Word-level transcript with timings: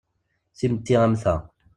Timetti 0.57 0.95
am 1.03 1.13
ta. 1.21 1.35